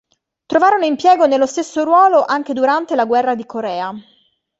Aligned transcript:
Trovarono 0.47 0.85
impiego 0.85 1.27
nello 1.27 1.45
stesso 1.45 1.83
ruolo 1.83 2.25
anche 2.25 2.53
durante 2.53 2.95
la 2.95 3.05
guerra 3.05 3.35
di 3.35 3.45
Corea. 3.45 3.93